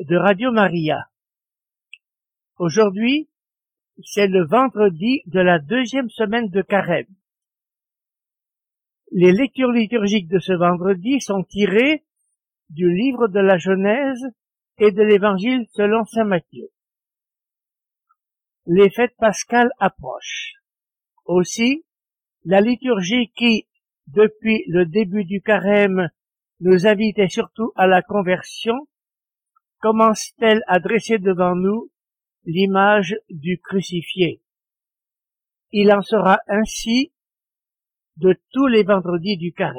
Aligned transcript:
de 0.00 0.16
Radio 0.16 0.52
Maria. 0.52 1.08
Aujourd'hui, 2.58 3.30
c'est 4.04 4.26
le 4.26 4.44
vendredi 4.44 5.22
de 5.26 5.40
la 5.40 5.58
deuxième 5.58 6.10
semaine 6.10 6.48
de 6.50 6.60
carême. 6.60 7.06
Les 9.10 9.32
lectures 9.32 9.72
liturgiques 9.72 10.28
de 10.28 10.38
ce 10.38 10.52
vendredi 10.52 11.20
sont 11.20 11.44
tirées 11.44 12.04
du 12.68 12.92
livre 12.94 13.28
de 13.28 13.40
la 13.40 13.56
Genèse 13.56 14.22
et 14.78 14.92
de 14.92 15.02
l'évangile 15.02 15.66
selon 15.72 16.04
saint 16.04 16.24
Matthieu. 16.24 16.68
Les 18.66 18.90
fêtes 18.90 19.16
pascales 19.16 19.70
approchent. 19.78 20.56
Aussi, 21.24 21.84
la 22.44 22.60
liturgie 22.60 23.32
qui, 23.34 23.66
depuis 24.08 24.64
le 24.68 24.84
début 24.84 25.24
du 25.24 25.40
carême, 25.40 26.10
nous 26.60 26.86
invitait 26.86 27.28
surtout 27.28 27.72
à 27.76 27.86
la 27.86 28.02
conversion, 28.02 28.86
commence-t-elle 29.86 30.64
à 30.66 30.80
dresser 30.80 31.18
devant 31.18 31.54
nous 31.54 31.92
l'image 32.44 33.14
du 33.30 33.60
crucifié? 33.60 34.42
Il 35.70 35.92
en 35.92 36.02
sera 36.02 36.40
ainsi 36.48 37.12
de 38.16 38.36
tous 38.50 38.66
les 38.66 38.82
vendredis 38.82 39.36
du 39.36 39.52
carême. 39.52 39.76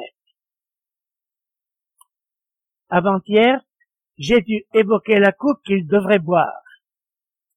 Avant-hier, 2.88 3.60
j'ai 4.16 4.40
dû 4.40 4.64
évoquer 4.72 5.18
la 5.18 5.30
coupe 5.30 5.62
qu'il 5.62 5.86
devrait 5.86 6.20
boire. 6.20 6.62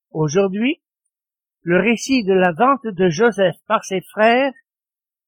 Aujourd'hui, 0.10 0.82
le 1.62 1.80
récit 1.80 2.26
de 2.26 2.34
la 2.34 2.52
vente 2.52 2.86
de 2.86 3.08
Joseph 3.08 3.56
par 3.66 3.86
ses 3.86 4.02
frères 4.02 4.54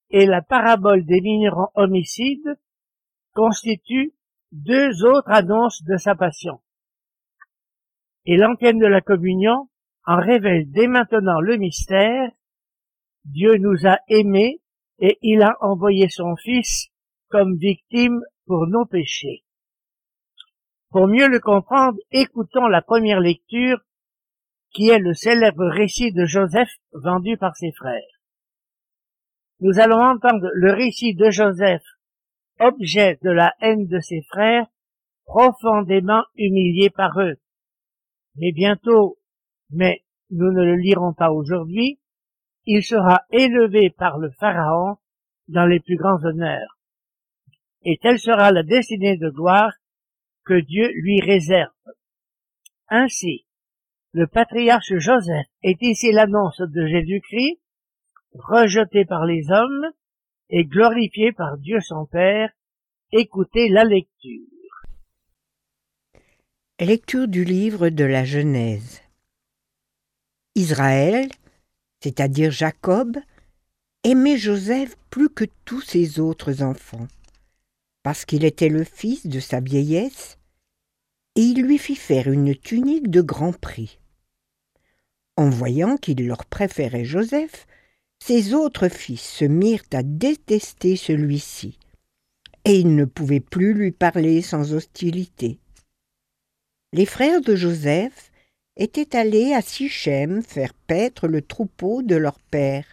et 0.10 0.26
la 0.26 0.42
parabole 0.42 1.06
des 1.06 1.22
vignerons 1.22 1.70
homicides 1.76 2.60
constituent 3.32 4.14
deux 4.52 5.06
autres 5.06 5.32
annonces 5.32 5.84
de 5.84 5.96
sa 5.96 6.16
passion. 6.16 6.60
Et 8.26 8.38
l'antenne 8.38 8.80
de 8.80 8.86
la 8.86 9.02
communion 9.02 9.70
en 10.06 10.18
révèle 10.18 10.70
dès 10.72 10.88
maintenant 10.88 11.40
le 11.40 11.58
mystère. 11.58 12.32
Dieu 13.26 13.56
nous 13.58 13.86
a 13.86 14.00
aimés 14.10 14.62
et 15.00 15.18
il 15.22 15.42
a 15.42 15.58
envoyé 15.62 16.10
son 16.10 16.36
Fils 16.36 16.90
comme 17.30 17.58
victime 17.58 18.22
pour 18.46 18.68
nos 18.68 18.86
péchés. 18.86 19.44
Pour 20.90 21.08
mieux 21.08 21.28
le 21.28 21.40
comprendre, 21.40 21.98
écoutons 22.12 22.68
la 22.68 22.82
première 22.82 23.20
lecture 23.20 23.80
qui 24.72 24.90
est 24.90 25.00
le 25.00 25.14
célèbre 25.14 25.66
récit 25.66 26.12
de 26.12 26.26
Joseph 26.26 26.70
vendu 26.94 27.38
par 27.38 27.56
ses 27.56 27.72
frères. 27.72 28.02
Nous 29.60 29.80
allons 29.80 30.02
entendre 30.02 30.50
le 30.54 30.72
récit 30.74 31.16
de 31.16 31.30
Joseph 31.30 31.84
objet 32.60 33.20
de 33.22 33.30
la 33.30 33.54
haine 33.62 33.88
de 33.88 34.00
ses 34.00 34.22
frères, 34.24 34.68
profondément 35.26 36.24
humilié 36.36 36.90
par 36.90 37.20
eux. 37.20 37.36
Mais 38.36 38.52
bientôt, 38.52 39.18
mais 39.70 40.04
nous 40.30 40.52
ne 40.52 40.64
le 40.64 40.76
lirons 40.76 41.14
pas 41.14 41.32
aujourd'hui, 41.32 42.00
il 42.66 42.84
sera 42.84 43.24
élevé 43.32 43.90
par 43.90 44.18
le 44.18 44.32
Pharaon 44.32 44.98
dans 45.48 45.66
les 45.66 45.80
plus 45.80 45.98
grands 45.98 46.24
honneurs. 46.24 46.80
Et 47.84 47.98
telle 48.02 48.20
sera 48.20 48.52
la 48.52 48.64
destinée 48.64 49.18
de 49.18 49.30
gloire 49.30 49.74
que 50.46 50.60
Dieu 50.60 50.90
lui 50.94 51.20
réserve. 51.22 51.72
Ainsi, 52.88 53.46
le 54.14 54.28
patriarche 54.28 54.94
Joseph 54.98 55.48
est 55.64 55.82
ici 55.82 56.12
l'annonce 56.12 56.62
de 56.62 56.86
Jésus-Christ, 56.86 57.60
rejeté 58.34 59.06
par 59.06 59.26
les 59.26 59.52
hommes, 59.52 59.92
et 60.50 60.66
glorifié 60.66 61.32
par 61.32 61.58
Dieu 61.58 61.80
son 61.82 62.06
Père. 62.06 62.52
Écoutez 63.12 63.70
la 63.70 63.84
lecture. 63.84 64.53
Lecture 66.86 67.30
du 67.30 67.46
livre 67.46 67.88
de 67.88 68.04
la 68.04 68.26
Genèse. 68.26 69.00
Israël, 70.54 71.30
c'est-à-dire 72.02 72.52
Jacob, 72.52 73.18
aimait 74.04 74.36
Joseph 74.36 74.98
plus 75.10 75.30
que 75.30 75.46
tous 75.64 75.80
ses 75.80 76.20
autres 76.20 76.62
enfants, 76.62 77.08
parce 78.04 78.26
qu'il 78.26 78.44
était 78.44 78.68
le 78.68 78.84
fils 78.84 79.28
de 79.28 79.40
sa 79.40 79.62
vieillesse, 79.62 80.38
et 81.38 81.44
il 81.44 81.62
lui 81.62 81.78
fit 81.78 81.96
faire 81.96 82.30
une 82.30 82.54
tunique 82.54 83.10
de 83.10 83.22
grand 83.22 83.58
prix. 83.58 83.98
En 85.38 85.50
voyant 85.50 85.96
qu'il 85.96 86.28
leur 86.28 86.44
préférait 86.44 87.06
Joseph, 87.06 87.66
ses 88.20 88.54
autres 88.54 88.90
fils 88.90 89.22
se 89.22 89.46
mirent 89.46 89.86
à 89.94 90.04
détester 90.04 90.98
celui-ci, 90.98 91.80
et 92.66 92.78
ils 92.78 92.94
ne 92.94 93.06
pouvaient 93.06 93.40
plus 93.40 93.74
lui 93.74 93.94
parler 93.94 94.42
sans 94.42 94.74
hostilité. 94.74 95.60
Les 96.94 97.08
frères 97.08 97.42
de 97.42 97.56
Joseph 97.56 98.32
étaient 98.76 99.18
allés 99.18 99.52
à 99.52 99.64
Sichem 99.64 100.44
faire 100.44 100.76
paître 100.76 101.28
le 101.28 101.42
troupeau 101.42 102.04
de 102.04 102.16
leur 102.16 102.38
père. 102.38 102.86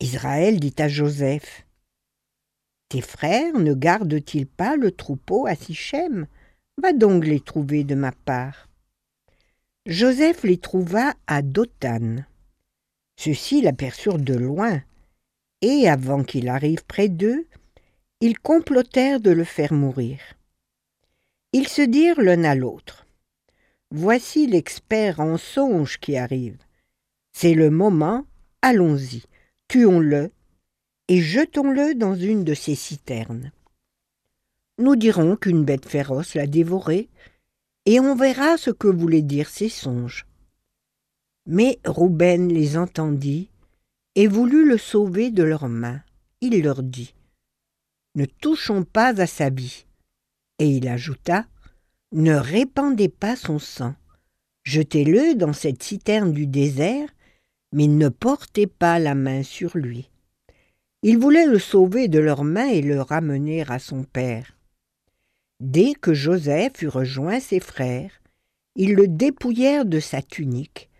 Israël 0.00 0.58
dit 0.58 0.74
à 0.78 0.88
Joseph 0.88 1.66
Tes 2.88 3.02
frères 3.02 3.58
ne 3.58 3.74
gardent-ils 3.74 4.46
pas 4.46 4.76
le 4.76 4.90
troupeau 4.90 5.46
à 5.46 5.54
Sichem? 5.54 6.26
Va 6.80 6.94
donc 6.94 7.26
les 7.26 7.40
trouver 7.40 7.84
de 7.84 7.94
ma 7.94 8.10
part. 8.10 8.70
Joseph 9.84 10.42
les 10.42 10.56
trouva 10.56 11.12
à 11.26 11.42
Dothan. 11.42 12.24
Ceux-ci 13.18 13.60
l'aperçurent 13.60 14.18
de 14.18 14.34
loin, 14.34 14.80
et 15.60 15.90
avant 15.90 16.24
qu'il 16.24 16.48
arrive 16.48 16.86
près 16.86 17.10
d'eux, 17.10 17.46
ils 18.22 18.38
complotèrent 18.38 19.20
de 19.20 19.30
le 19.30 19.44
faire 19.44 19.74
mourir. 19.74 20.20
Ils 21.52 21.68
se 21.68 21.82
dirent 21.82 22.20
l'un 22.20 22.44
à 22.44 22.54
l'autre. 22.54 23.06
Voici 23.90 24.46
l'expert 24.46 25.20
en 25.20 25.36
songe 25.36 25.98
qui 25.98 26.16
arrive. 26.16 26.56
C'est 27.32 27.52
le 27.52 27.68
moment, 27.68 28.24
allons-y, 28.62 29.24
tuons-le, 29.68 30.30
et 31.08 31.20
jetons-le 31.20 31.94
dans 31.94 32.14
une 32.14 32.44
de 32.44 32.54
ces 32.54 32.74
citernes. 32.74 33.52
Nous 34.78 34.96
dirons 34.96 35.36
qu'une 35.36 35.64
bête 35.64 35.86
féroce 35.86 36.34
l'a 36.34 36.46
dévoré, 36.46 37.10
et 37.84 38.00
on 38.00 38.14
verra 38.14 38.56
ce 38.56 38.70
que 38.70 38.88
voulaient 38.88 39.22
dire 39.22 39.48
ces 39.48 39.68
songes. 39.68 40.26
Mais 41.46 41.78
Rouben 41.84 42.48
les 42.48 42.78
entendit 42.78 43.50
et 44.14 44.26
voulut 44.26 44.66
le 44.66 44.78
sauver 44.78 45.30
de 45.30 45.42
leurs 45.42 45.68
mains. 45.68 46.00
Il 46.40 46.62
leur 46.62 46.82
dit 46.82 47.14
Ne 48.14 48.24
touchons 48.24 48.84
pas 48.84 49.20
à 49.20 49.26
sa 49.26 49.50
vie. 49.50 49.84
Et 50.62 50.68
il 50.68 50.86
ajouta 50.86 51.44
Ne 52.12 52.34
répandez 52.34 53.08
pas 53.08 53.34
son 53.34 53.58
sang. 53.58 53.96
Jetez-le 54.62 55.34
dans 55.34 55.52
cette 55.52 55.82
citerne 55.82 56.32
du 56.32 56.46
désert, 56.46 57.08
mais 57.72 57.88
ne 57.88 58.08
portez 58.08 58.68
pas 58.68 59.00
la 59.00 59.16
main 59.16 59.42
sur 59.42 59.76
lui. 59.76 60.08
Ils 61.02 61.18
voulaient 61.18 61.48
le 61.48 61.58
sauver 61.58 62.06
de 62.06 62.20
leurs 62.20 62.44
mains 62.44 62.68
et 62.68 62.80
le 62.80 63.00
ramener 63.00 63.68
à 63.68 63.80
son 63.80 64.04
père. 64.04 64.56
Dès 65.58 65.94
que 65.94 66.14
Joseph 66.14 66.80
eut 66.80 66.86
rejoint 66.86 67.40
ses 67.40 67.58
frères, 67.58 68.12
ils 68.76 68.94
le 68.94 69.08
dépouillèrent 69.08 69.84
de 69.84 69.98
sa 69.98 70.22
tunique 70.22 70.90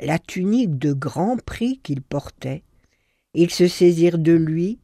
la 0.00 0.18
tunique 0.18 0.80
de 0.80 0.92
grand 0.92 1.36
prix 1.40 1.78
qu'il 1.84 2.02
portait. 2.02 2.64
Ils 3.34 3.52
se 3.52 3.68
saisirent 3.68 4.18
de 4.18 4.32
lui 4.32 4.80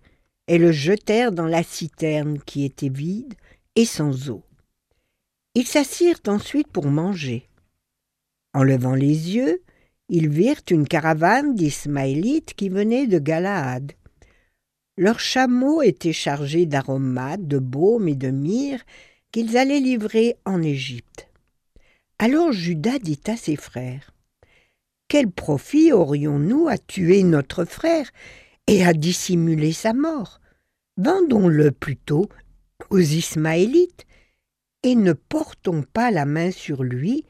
et 0.46 0.58
le 0.58 0.70
jetèrent 0.70 1.32
dans 1.32 1.46
la 1.48 1.64
citerne 1.64 2.38
qui 2.46 2.64
était 2.64 2.88
vide 2.88 3.34
et 3.78 3.84
sans 3.84 4.28
eau. 4.28 4.42
Ils 5.54 5.66
s'assirent 5.66 6.20
ensuite 6.26 6.66
pour 6.66 6.88
manger. 6.88 7.48
En 8.52 8.64
levant 8.64 8.96
les 8.96 9.36
yeux, 9.36 9.62
ils 10.08 10.28
virent 10.28 10.62
une 10.68 10.88
caravane 10.88 11.54
d'Ismaélites 11.54 12.54
qui 12.54 12.70
venait 12.70 13.06
de 13.06 13.20
Galaad. 13.20 13.92
Leurs 14.96 15.20
chameaux 15.20 15.80
étaient 15.80 16.12
chargés 16.12 16.66
d'aromates, 16.66 17.46
de 17.46 17.58
baume 17.58 18.08
et 18.08 18.16
de 18.16 18.30
myrrhe 18.30 18.84
qu'ils 19.30 19.56
allaient 19.56 19.78
livrer 19.78 20.36
en 20.44 20.60
Égypte. 20.60 21.28
Alors 22.18 22.50
Judas 22.50 22.98
dit 22.98 23.20
à 23.28 23.36
ses 23.36 23.54
frères 23.54 24.12
quel 25.08 25.30
profit 25.30 25.90
aurions-nous 25.90 26.68
à 26.68 26.76
tuer 26.76 27.22
notre 27.22 27.64
frère 27.64 28.10
et 28.66 28.84
à 28.84 28.92
dissimuler 28.92 29.72
sa 29.72 29.94
mort? 29.94 30.38
Vendons-le 30.98 31.70
plutôt 31.70 32.28
aux 32.90 32.98
Ismaélites 32.98 34.06
et 34.82 34.94
ne 34.94 35.12
portons 35.12 35.82
pas 35.82 36.10
la 36.10 36.24
main 36.24 36.50
sur 36.50 36.82
lui 36.82 37.24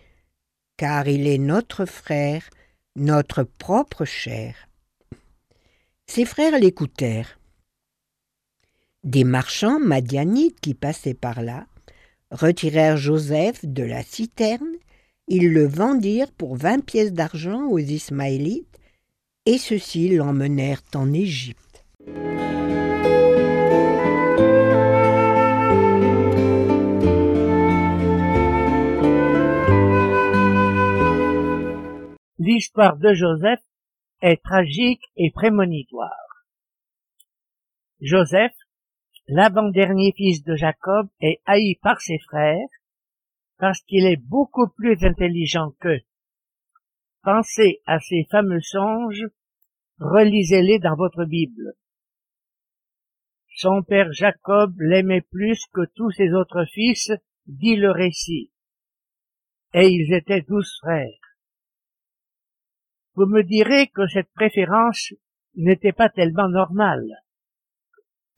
car 0.77 1.09
il 1.09 1.27
est 1.27 1.39
notre 1.39 1.87
frère, 1.87 2.49
notre 2.95 3.43
propre 3.43 4.05
chair. 4.05 4.69
Ses 6.07 6.25
frères 6.25 6.59
l'écoutèrent. 6.59 7.39
Des 9.05 9.25
marchands 9.25 9.81
madianites 9.81 10.61
qui 10.61 10.75
passaient 10.75 11.15
par 11.15 11.43
là 11.43 11.67
retirèrent 12.31 12.97
Joseph 12.97 13.65
de 13.65 13.83
la 13.83 14.03
citerne, 14.03 14.73
ils 15.27 15.53
le 15.53 15.67
vendirent 15.67 16.33
pour 16.33 16.57
vingt 16.57 16.85
pièces 16.85 17.13
d'argent 17.13 17.67
aux 17.67 17.79
Ismaélites, 17.79 18.79
et 19.47 19.59
ceux-ci 19.59 20.11
l'emmenèrent 20.11 20.83
en 20.95 21.13
Égypte. 21.13 21.68
L'histoire 32.51 32.97
de 32.97 33.13
Joseph 33.13 33.61
est 34.23 34.43
tragique 34.43 35.05
et 35.17 35.31
prémonitoire. 35.31 36.47
Joseph, 38.01 38.55
l'avant-dernier 39.27 40.15
fils 40.17 40.43
de 40.45 40.57
Jacob, 40.57 41.11
est 41.21 41.43
haï 41.45 41.75
par 41.83 42.01
ses 42.01 42.19
frères 42.21 42.71
parce 43.59 43.83
qu'il 43.83 44.07
est 44.07 44.17
beaucoup 44.17 44.67
plus 44.67 44.97
intelligent 45.05 45.73
qu'eux. 45.79 46.01
Pensez 47.23 47.83
à 47.85 48.01
ces 48.01 48.27
fameux 48.31 48.63
songes, 48.63 49.27
relisez-les 49.99 50.79
dans 50.79 50.97
votre 50.97 51.27
Bible. 51.27 51.75
Son 53.57 53.83
père 53.83 54.11
Jacob 54.15 54.75
l'aimait 54.81 55.21
plus 55.21 55.67
que 55.75 55.85
tous 55.95 56.13
ses 56.13 56.33
autres 56.33 56.65
fils, 56.65 57.13
dit 57.47 57.77
le 57.77 57.91
récit. 57.91 58.51
Et 59.75 59.89
ils 59.89 60.15
étaient 60.15 60.47
douze 60.49 60.79
frères. 60.81 61.28
Vous 63.19 63.27
me 63.27 63.43
direz 63.43 63.89
que 63.89 64.07
cette 64.07 64.33
préférence 64.33 65.13
n'était 65.57 65.91
pas 65.91 66.09
tellement 66.09 66.49
normale. 66.49 67.17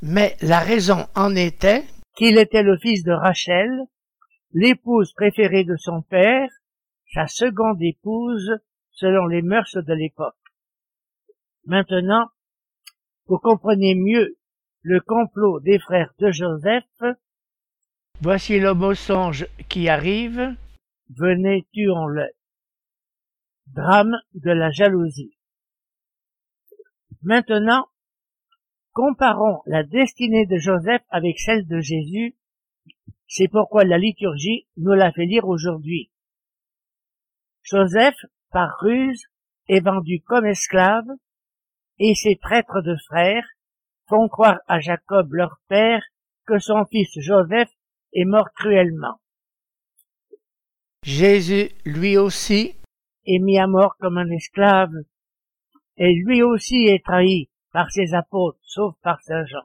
Mais 0.01 0.39
la 0.41 0.61
raison 0.61 1.07
en 1.15 1.37
était 1.37 1.85
qu'il 2.17 2.39
était 2.39 2.63
le 2.63 2.79
fils 2.79 3.05
de 3.05 3.13
Rachel, 3.13 3.69
l'épouse 4.55 5.13
préférée 5.13 5.65
de 5.65 5.77
son 5.77 6.01
père, 6.01 6.49
sa 7.13 7.27
seconde 7.27 7.83
épouse 7.83 8.53
selon 8.93 9.27
les 9.27 9.43
mœurs 9.43 9.77
de 9.77 9.93
l'époque. 9.93 10.41
Maintenant, 11.67 12.29
vous 13.27 13.37
comprenez 13.37 13.95
mieux 13.95 14.39
le 14.81 15.01
complot 15.01 15.61
des 15.61 15.79
frères 15.79 16.15
de 16.21 16.31
Joseph. 16.31 17.19
Voici 18.23 18.59
l'homme 18.59 18.85
au 18.85 18.95
songe 18.95 19.47
qui 19.69 19.91
arrive. 19.91 20.57
Venez, 21.11 21.67
tuons-le 21.71 22.31
drame 23.75 24.17
de 24.35 24.51
la 24.51 24.71
jalousie. 24.71 25.37
Maintenant, 27.23 27.87
comparons 28.93 29.63
la 29.67 29.83
destinée 29.83 30.47
de 30.47 30.57
Joseph 30.57 31.03
avec 31.11 31.39
celle 31.39 31.67
de 31.67 31.81
Jésus. 31.81 32.37
C'est 33.29 33.49
pourquoi 33.49 33.85
la 33.85 33.99
liturgie 33.99 34.67
nous 34.77 34.93
l'a 34.93 35.13
fait 35.13 35.27
lire 35.27 35.47
aujourd'hui. 35.47 36.11
Joseph, 37.63 38.17
par 38.51 38.79
ruse, 38.81 39.27
est 39.69 39.81
vendu 39.81 40.21
comme 40.23 40.47
esclave, 40.47 41.07
et 41.99 42.15
ses 42.15 42.37
traîtres 42.37 42.81
de 42.83 42.97
frères 43.07 43.47
font 44.09 44.29
croire 44.29 44.59
à 44.67 44.81
Jacob 44.81 45.33
leur 45.33 45.61
père 45.69 46.03
que 46.47 46.59
son 46.59 46.85
fils 46.87 47.11
Joseph 47.21 47.71
est 48.13 48.25
mort 48.25 48.49
cruellement. 48.57 49.21
Jésus, 51.05 51.71
lui 51.85 52.17
aussi, 52.17 52.75
est 53.35 53.39
mis 53.39 53.59
à 53.59 53.67
mort 53.67 53.97
comme 53.99 54.19
un 54.19 54.31
esclave, 54.31 54.93
et 55.97 56.15
lui 56.15 56.43
aussi 56.43 56.87
est 56.87 57.05
trahi 57.05 57.51
par 57.73 57.91
ses 57.91 58.15
apôtres, 58.15 58.59
sauf 58.63 58.95
par 59.03 59.21
Saint 59.23 59.45
Jean. 59.47 59.65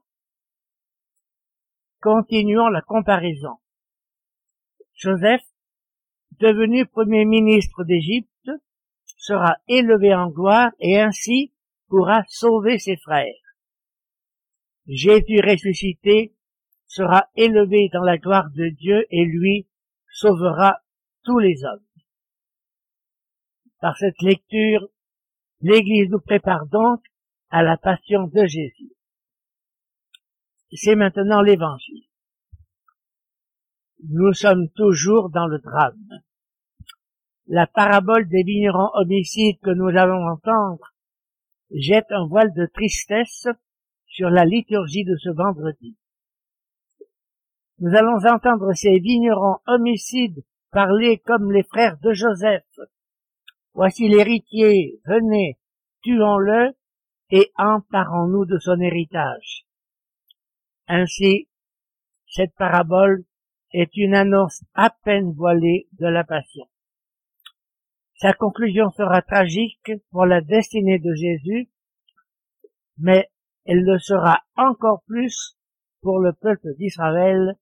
Continuons 2.01 2.67
la 2.67 2.81
comparaison. 2.81 3.57
Joseph, 4.93 5.43
devenu 6.39 6.85
premier 6.85 7.25
ministre 7.25 7.83
d'Égypte, 7.83 8.29
sera 9.17 9.57
élevé 9.67 10.13
en 10.13 10.29
gloire 10.29 10.71
et 10.79 10.99
ainsi 10.99 11.53
pourra 11.87 12.23
sauver 12.27 12.77
ses 12.77 12.97
frères. 12.97 13.33
Jésus 14.87 15.41
ressuscité 15.41 16.35
sera 16.85 17.27
élevé 17.35 17.89
dans 17.91 18.03
la 18.03 18.17
gloire 18.17 18.49
de 18.51 18.69
Dieu 18.69 19.05
et 19.09 19.25
lui 19.25 19.67
sauvera 20.11 20.79
tous 21.23 21.39
les 21.39 21.63
hommes. 21.65 21.84
Par 23.85 23.95
cette 23.97 24.19
lecture, 24.23 24.89
l'Église 25.61 26.09
nous 26.09 26.19
prépare 26.19 26.65
donc 26.65 27.03
à 27.51 27.61
la 27.61 27.77
passion 27.77 28.25
de 28.25 28.47
Jésus. 28.47 28.91
C'est 30.71 30.95
maintenant 30.95 31.43
l'Évangile. 31.43 32.07
Nous 34.09 34.33
sommes 34.33 34.71
toujours 34.71 35.29
dans 35.29 35.45
le 35.45 35.59
drame. 35.59 36.09
La 37.45 37.67
parabole 37.67 38.27
des 38.27 38.41
vignerons 38.41 38.89
homicides 38.95 39.59
que 39.59 39.69
nous 39.69 39.95
allons 39.95 40.31
entendre 40.31 40.95
jette 41.69 42.11
un 42.11 42.25
voile 42.25 42.55
de 42.55 42.65
tristesse 42.65 43.47
sur 44.07 44.31
la 44.31 44.45
liturgie 44.45 45.05
de 45.05 45.15
ce 45.17 45.29
vendredi. 45.29 45.95
Nous 47.77 47.95
allons 47.95 48.17
entendre 48.25 48.73
ces 48.73 48.97
vignerons 48.97 49.59
homicides 49.67 50.43
parler 50.71 51.19
comme 51.19 51.51
les 51.51 51.63
frères 51.63 51.99
de 51.99 52.13
Joseph, 52.13 52.65
Voici 53.75 54.07
l'héritier, 54.07 55.01
venez, 55.05 55.57
tuons-le 56.01 56.77
et 57.29 57.51
emparons-nous 57.57 58.45
de 58.45 58.57
son 58.57 58.79
héritage. 58.79 59.65
Ainsi, 60.87 61.49
cette 62.25 62.55
parabole 62.55 63.25
est 63.73 63.97
une 63.97 64.15
annonce 64.15 64.63
à 64.75 64.89
peine 65.03 65.33
voilée 65.33 65.89
de 65.99 66.07
la 66.07 66.23
passion. 66.23 66.69
Sa 68.13 68.31
conclusion 68.31 68.91
sera 68.91 69.21
tragique 69.21 69.91
pour 70.09 70.25
la 70.25 70.39
destinée 70.39 70.99
de 70.99 71.13
Jésus, 71.13 71.69
mais 72.97 73.29
elle 73.65 73.83
le 73.83 73.99
sera 73.99 74.39
encore 74.55 75.03
plus 75.05 75.57
pour 76.01 76.19
le 76.19 76.31
peuple 76.31 76.75
d'Israël. 76.77 77.57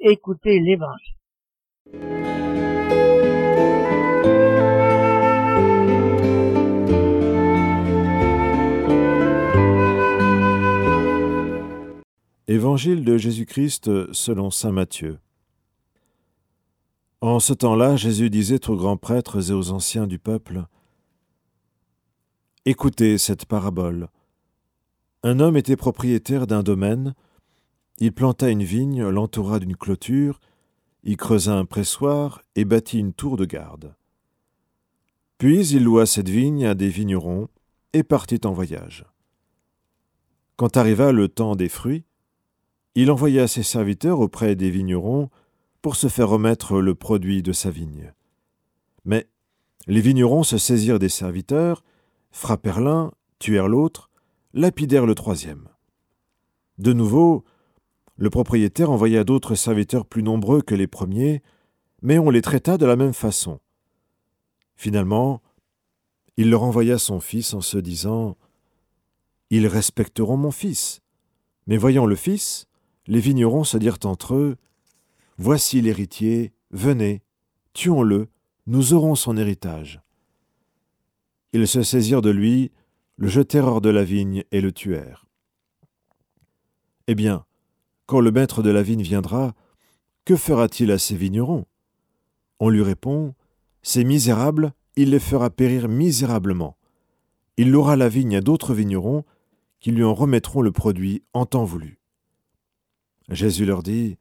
Écoutez 0.00 0.58
l'évangile. 0.58 2.47
De 12.78 13.18
Jésus-Christ 13.18 14.12
selon 14.12 14.52
Saint 14.52 14.70
Matthieu. 14.70 15.18
En 17.20 17.40
ce 17.40 17.52
temps-là, 17.52 17.96
Jésus 17.96 18.30
disait 18.30 18.70
aux 18.70 18.76
grands 18.76 18.96
prêtres 18.96 19.50
et 19.50 19.52
aux 19.52 19.72
anciens 19.72 20.06
du 20.06 20.20
peuple, 20.20 20.64
Écoutez 22.66 23.18
cette 23.18 23.46
parabole. 23.46 24.08
Un 25.24 25.40
homme 25.40 25.56
était 25.56 25.74
propriétaire 25.74 26.46
d'un 26.46 26.62
domaine, 26.62 27.16
il 27.98 28.12
planta 28.12 28.48
une 28.48 28.62
vigne, 28.62 29.02
l'entoura 29.08 29.58
d'une 29.58 29.76
clôture, 29.76 30.38
y 31.02 31.16
creusa 31.16 31.54
un 31.54 31.64
pressoir 31.64 32.42
et 32.54 32.64
bâtit 32.64 33.00
une 33.00 33.12
tour 33.12 33.36
de 33.36 33.44
garde. 33.44 33.96
Puis 35.38 35.66
il 35.70 35.82
loua 35.82 36.06
cette 36.06 36.28
vigne 36.28 36.64
à 36.64 36.76
des 36.76 36.90
vignerons 36.90 37.48
et 37.92 38.04
partit 38.04 38.40
en 38.44 38.52
voyage. 38.52 39.04
Quand 40.54 40.76
arriva 40.76 41.10
le 41.10 41.28
temps 41.28 41.56
des 41.56 41.68
fruits, 41.68 42.04
il 43.00 43.12
envoya 43.12 43.46
ses 43.46 43.62
serviteurs 43.62 44.18
auprès 44.18 44.56
des 44.56 44.70
vignerons 44.70 45.30
pour 45.82 45.94
se 45.94 46.08
faire 46.08 46.28
remettre 46.28 46.80
le 46.80 46.96
produit 46.96 47.44
de 47.44 47.52
sa 47.52 47.70
vigne. 47.70 48.12
Mais 49.04 49.28
les 49.86 50.00
vignerons 50.00 50.42
se 50.42 50.58
saisirent 50.58 50.98
des 50.98 51.08
serviteurs, 51.08 51.84
frappèrent 52.32 52.80
l'un, 52.80 53.12
tuèrent 53.38 53.68
l'autre, 53.68 54.10
lapidèrent 54.52 55.06
le 55.06 55.14
troisième. 55.14 55.68
De 56.78 56.92
nouveau, 56.92 57.44
le 58.16 58.30
propriétaire 58.30 58.90
envoya 58.90 59.22
d'autres 59.22 59.54
serviteurs 59.54 60.04
plus 60.04 60.24
nombreux 60.24 60.60
que 60.60 60.74
les 60.74 60.88
premiers, 60.88 61.40
mais 62.02 62.18
on 62.18 62.30
les 62.30 62.42
traita 62.42 62.78
de 62.78 62.86
la 62.86 62.96
même 62.96 63.14
façon. 63.14 63.60
Finalement, 64.74 65.40
il 66.36 66.50
leur 66.50 66.64
envoya 66.64 66.98
son 66.98 67.20
fils 67.20 67.54
en 67.54 67.60
se 67.60 67.78
disant 67.78 68.36
Ils 69.50 69.68
respecteront 69.68 70.36
mon 70.36 70.50
fils. 70.50 71.00
Mais 71.68 71.76
voyant 71.76 72.04
le 72.04 72.16
fils, 72.16 72.68
les 73.08 73.20
vignerons 73.20 73.64
se 73.64 73.76
dirent 73.76 73.98
entre 74.04 74.34
eux 74.34 74.56
Voici 75.38 75.80
l'héritier, 75.80 76.52
venez, 76.70 77.22
tuons-le, 77.72 78.28
nous 78.66 78.92
aurons 78.92 79.14
son 79.14 79.36
héritage. 79.36 80.00
Ils 81.52 81.66
se 81.66 81.82
saisirent 81.82 82.22
de 82.22 82.30
lui, 82.30 82.70
le 83.16 83.28
jetèrent 83.28 83.66
hors 83.66 83.80
de 83.80 83.88
la 83.88 84.04
vigne 84.04 84.44
et 84.50 84.60
le 84.60 84.72
tuèrent. 84.72 85.26
Eh 87.06 87.14
bien, 87.14 87.46
quand 88.06 88.20
le 88.20 88.30
maître 88.30 88.62
de 88.62 88.70
la 88.70 88.82
vigne 88.82 89.02
viendra, 89.02 89.54
que 90.24 90.36
fera-t-il 90.36 90.90
à 90.90 90.98
ces 90.98 91.16
vignerons? 91.16 91.64
On 92.60 92.68
lui 92.68 92.82
répond 92.82 93.34
Ces 93.82 94.04
misérables, 94.04 94.72
il 94.96 95.10
les 95.10 95.20
fera 95.20 95.50
périr 95.50 95.88
misérablement. 95.88 96.76
Il 97.56 97.70
louera 97.70 97.96
la 97.96 98.08
vigne 98.08 98.36
à 98.36 98.40
d'autres 98.40 98.74
vignerons 98.74 99.24
qui 99.80 99.92
lui 99.92 100.04
en 100.04 100.14
remettront 100.14 100.60
le 100.60 100.72
produit 100.72 101.22
en 101.32 101.46
temps 101.46 101.64
voulu. 101.64 101.97
Jésus 103.28 103.66
leur 103.66 103.82
dit 103.82 104.16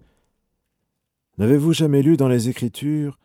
N'avez-vous 1.38 1.74
jamais 1.74 2.02
lu 2.02 2.18
dans 2.18 2.28
les 2.28 2.50
Écritures 2.50 3.20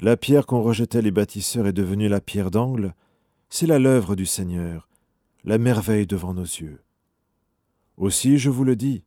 La 0.00 0.16
pierre 0.16 0.46
qu'ont 0.46 0.62
rejetait 0.62 1.02
les 1.02 1.10
bâtisseurs 1.10 1.66
est 1.66 1.72
devenue 1.72 2.08
la 2.08 2.20
pierre 2.20 2.50
d'angle 2.50 2.94
C'est 3.48 3.66
là 3.66 3.78
l'œuvre 3.78 4.14
du 4.14 4.26
Seigneur, 4.26 4.88
la 5.44 5.58
merveille 5.58 6.06
devant 6.06 6.34
nos 6.34 6.42
yeux. 6.42 6.82
Aussi, 7.96 8.38
je 8.38 8.50
vous 8.50 8.64
le 8.64 8.76
dis, 8.76 9.02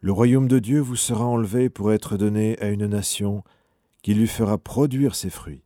le 0.00 0.12
royaume 0.12 0.48
de 0.48 0.58
Dieu 0.58 0.80
vous 0.80 0.96
sera 0.96 1.26
enlevé 1.26 1.68
pour 1.68 1.92
être 1.92 2.16
donné 2.16 2.58
à 2.60 2.70
une 2.70 2.86
nation 2.86 3.44
qui 4.02 4.14
lui 4.14 4.26
fera 4.26 4.56
produire 4.56 5.14
ses 5.14 5.28
fruits. 5.28 5.62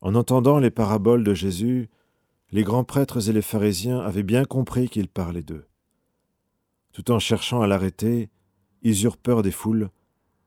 En 0.00 0.16
entendant 0.16 0.58
les 0.58 0.72
paraboles 0.72 1.22
de 1.22 1.34
Jésus, 1.34 1.88
les 2.50 2.64
grands 2.64 2.82
prêtres 2.82 3.28
et 3.28 3.32
les 3.32 3.42
pharisiens 3.42 4.00
avaient 4.00 4.24
bien 4.24 4.44
compris 4.44 4.88
qu'il 4.88 5.06
parlait 5.06 5.44
d'eux. 5.44 5.68
Tout 6.92 7.10
en 7.10 7.18
cherchant 7.18 7.62
à 7.62 7.66
l'arrêter, 7.66 8.30
ils 8.82 9.04
eurent 9.04 9.16
peur 9.16 9.42
des 9.42 9.50
foules, 9.50 9.88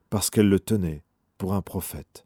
parce 0.09 0.29
qu'elles 0.29 0.49
le 0.49 0.59
tenaient 0.59 1.03
pour 1.37 1.53
un 1.53 1.61
prophète. 1.61 2.25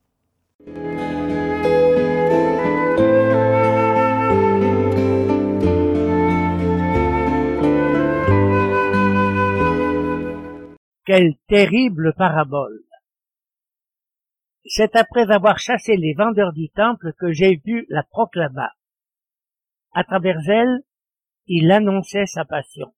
Quelle 11.06 11.38
terrible 11.48 12.14
parabole 12.16 12.84
C'est 14.66 14.96
après 14.96 15.32
avoir 15.32 15.58
chassé 15.58 15.96
les 15.96 16.14
vendeurs 16.14 16.54
du 16.54 16.70
temple 16.70 17.14
que 17.18 17.32
j'ai 17.32 17.60
vu 17.66 17.88
la 17.90 18.04
proclama. 18.04 18.74
À 19.94 20.04
travers 20.04 20.48
elle, 20.48 20.84
il 21.48 21.72
annonçait 21.72 22.28
sa 22.28 22.46
passion. 22.46 22.94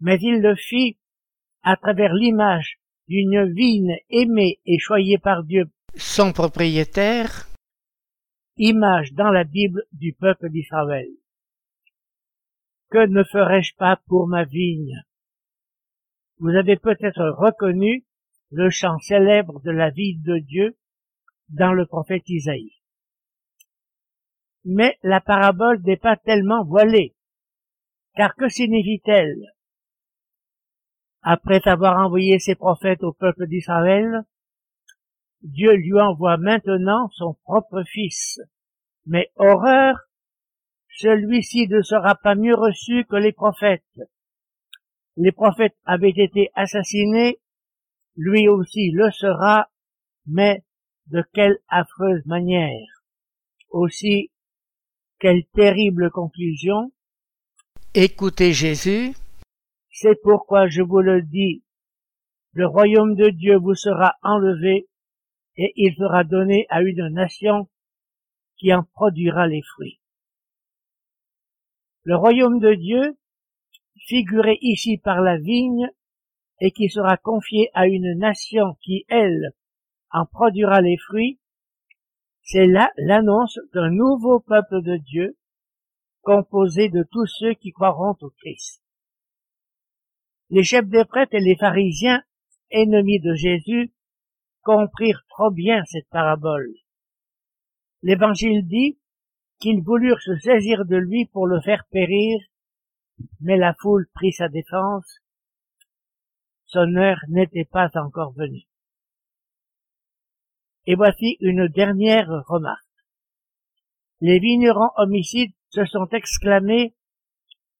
Mais 0.00 0.18
il 0.20 0.40
le 0.40 0.54
fit 0.54 0.98
à 1.62 1.76
travers 1.76 2.12
l'image 2.14 2.78
d'une 3.08 3.52
vigne 3.52 3.96
aimée 4.10 4.60
et 4.66 4.78
choyée 4.78 5.18
par 5.18 5.44
Dieu, 5.44 5.70
son 5.94 6.32
propriétaire, 6.32 7.48
image 8.56 9.12
dans 9.12 9.30
la 9.30 9.44
Bible 9.44 9.84
du 9.92 10.12
peuple 10.12 10.50
d'Israël. 10.50 11.08
Que 12.90 13.06
ne 13.06 13.24
ferais-je 13.24 13.74
pas 13.76 14.00
pour 14.06 14.28
ma 14.28 14.44
vigne? 14.44 15.02
Vous 16.38 16.50
avez 16.50 16.76
peut-être 16.76 17.24
reconnu 17.38 18.04
le 18.50 18.70
chant 18.70 18.98
célèbre 18.98 19.60
de 19.62 19.70
la 19.70 19.90
vie 19.90 20.18
de 20.18 20.38
Dieu 20.38 20.76
dans 21.48 21.72
le 21.72 21.86
prophète 21.86 22.28
Isaïe. 22.28 22.76
Mais 24.64 24.98
la 25.02 25.20
parabole 25.20 25.80
n'est 25.82 25.96
pas 25.96 26.16
tellement 26.16 26.64
voilée, 26.64 27.14
car 28.14 28.34
que 28.34 28.48
signifie-t-elle? 28.48 29.55
Après 31.28 31.60
avoir 31.66 31.98
envoyé 31.98 32.38
ses 32.38 32.54
prophètes 32.54 33.02
au 33.02 33.12
peuple 33.12 33.48
d'Israël, 33.48 34.22
Dieu 35.42 35.72
lui 35.74 36.00
envoie 36.00 36.36
maintenant 36.36 37.10
son 37.14 37.34
propre 37.42 37.82
fils. 37.82 38.40
Mais 39.06 39.32
horreur, 39.34 39.96
celui-ci 40.88 41.66
ne 41.68 41.82
sera 41.82 42.14
pas 42.14 42.36
mieux 42.36 42.54
reçu 42.54 43.04
que 43.04 43.16
les 43.16 43.32
prophètes 43.32 43.82
les 45.16 45.32
prophètes 45.32 45.76
avaient 45.84 46.14
été 46.14 46.50
assassinés, 46.54 47.38
lui 48.16 48.48
aussi 48.48 48.90
le 48.92 49.10
sera, 49.10 49.68
mais 50.26 50.62
de 51.06 51.24
quelle 51.32 51.58
affreuse 51.68 52.24
manière. 52.26 52.86
Aussi, 53.70 54.30
quelle 55.18 55.44
terrible 55.54 56.10
conclusion. 56.10 56.92
Écoutez 57.94 58.52
Jésus. 58.52 59.14
C'est 59.98 60.20
pourquoi 60.22 60.68
je 60.68 60.82
vous 60.82 61.00
le 61.00 61.22
dis, 61.22 61.64
le 62.52 62.66
royaume 62.66 63.14
de 63.14 63.30
Dieu 63.30 63.56
vous 63.56 63.74
sera 63.74 64.16
enlevé 64.22 64.90
et 65.56 65.72
il 65.74 65.94
sera 65.94 66.22
donné 66.22 66.66
à 66.68 66.82
une 66.82 67.08
nation 67.08 67.70
qui 68.58 68.74
en 68.74 68.82
produira 68.82 69.46
les 69.46 69.62
fruits. 69.62 69.98
Le 72.02 72.14
royaume 72.14 72.60
de 72.60 72.74
Dieu 72.74 73.16
figuré 74.06 74.58
ici 74.60 74.98
par 74.98 75.22
la 75.22 75.38
vigne 75.38 75.88
et 76.60 76.72
qui 76.72 76.90
sera 76.90 77.16
confié 77.16 77.70
à 77.72 77.86
une 77.86 78.18
nation 78.18 78.76
qui, 78.82 79.06
elle, 79.08 79.54
en 80.10 80.26
produira 80.26 80.82
les 80.82 80.98
fruits, 80.98 81.40
c'est 82.42 82.66
là 82.66 82.92
l'annonce 82.98 83.58
d'un 83.72 83.88
nouveau 83.88 84.40
peuple 84.40 84.82
de 84.82 84.98
Dieu, 84.98 85.38
composé 86.20 86.90
de 86.90 87.02
tous 87.10 87.26
ceux 87.26 87.54
qui 87.54 87.72
croiront 87.72 88.14
au 88.20 88.28
Christ. 88.28 88.82
Les 90.50 90.62
chefs 90.62 90.86
des 90.86 91.04
prêtres 91.04 91.34
et 91.34 91.40
les 91.40 91.56
pharisiens, 91.56 92.22
ennemis 92.70 93.20
de 93.20 93.34
Jésus, 93.34 93.92
comprirent 94.62 95.24
trop 95.28 95.50
bien 95.50 95.84
cette 95.86 96.08
parabole. 96.08 96.72
L'Évangile 98.02 98.66
dit 98.66 98.98
qu'ils 99.58 99.82
voulurent 99.82 100.20
se 100.20 100.36
saisir 100.38 100.84
de 100.84 100.96
lui 100.96 101.26
pour 101.26 101.46
le 101.46 101.60
faire 101.60 101.84
périr 101.90 102.40
mais 103.40 103.56
la 103.56 103.74
foule 103.74 104.08
prit 104.14 104.32
sa 104.32 104.48
défense. 104.48 105.20
Son 106.66 106.96
heure 106.96 107.20
n'était 107.28 107.64
pas 107.64 107.90
encore 107.94 108.32
venue. 108.32 108.66
Et 110.86 110.94
voici 110.94 111.36
une 111.40 111.68
dernière 111.68 112.28
remarque. 112.46 112.84
Les 114.20 114.38
vignerons 114.38 114.90
homicides 114.96 115.54
se 115.70 115.84
sont 115.84 116.08
exclamés 116.08 116.94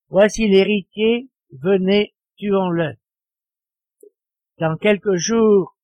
Voici 0.09 0.47
l'héritier, 0.47 1.29
venez, 1.51 2.15
tuons-le. 2.37 2.97
Dans 4.59 4.77
quelques 4.77 5.17
jours, 5.17 5.77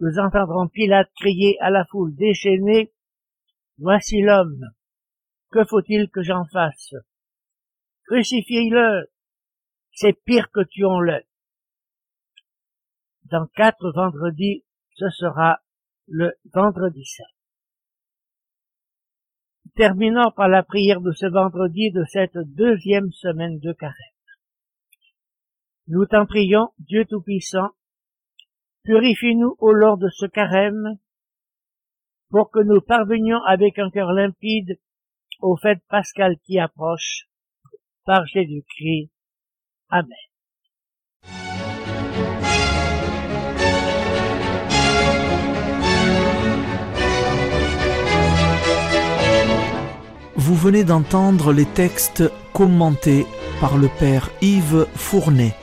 nous 0.00 0.18
entendrons 0.18 0.68
Pilate 0.68 1.10
crier 1.20 1.56
à 1.60 1.70
la 1.70 1.84
foule 1.84 2.14
déchaînée 2.14 2.92
Voici 3.78 4.20
l'homme. 4.20 4.66
Que 5.50 5.64
faut-il 5.64 6.10
que 6.10 6.22
j'en 6.22 6.44
fasse? 6.44 6.94
Crucifiez-le. 8.04 9.10
C'est 9.92 10.12
pire 10.12 10.50
que 10.50 10.60
tuons-le. 10.60 11.22
Dans 13.24 13.46
quatre 13.46 13.90
vendredis, 13.92 14.64
ce 14.96 15.08
sera 15.08 15.60
le 16.08 16.34
vendredi 16.52 17.04
saint. 17.06 17.24
Terminons 19.76 20.30
par 20.32 20.48
la 20.48 20.62
prière 20.62 21.00
de 21.00 21.12
ce 21.12 21.26
vendredi 21.26 21.90
de 21.90 22.04
cette 22.04 22.36
deuxième 22.36 23.10
semaine 23.12 23.60
de 23.60 23.72
carême. 23.72 24.19
Nous 25.92 26.06
t'en 26.06 26.24
prions, 26.24 26.68
Dieu 26.78 27.04
Tout-Puissant, 27.04 27.70
purifie-nous 28.84 29.56
au 29.58 29.72
long 29.72 29.96
de 29.96 30.08
ce 30.08 30.24
carême, 30.24 31.00
pour 32.28 32.52
que 32.52 32.60
nous 32.60 32.80
parvenions 32.80 33.42
avec 33.42 33.76
un 33.80 33.90
cœur 33.90 34.12
limpide 34.12 34.78
aux 35.40 35.56
fêtes 35.56 35.82
pascales 35.88 36.36
qui 36.44 36.60
approchent, 36.60 37.26
par 38.04 38.24
Jésus-Christ. 38.26 39.10
Amen. 39.88 40.06
Vous 50.36 50.54
venez 50.54 50.84
d'entendre 50.84 51.52
les 51.52 51.66
textes 51.66 52.22
commentés 52.52 53.26
par 53.60 53.76
le 53.76 53.88
Père 53.98 54.30
Yves 54.40 54.86
Fournet. 54.94 55.56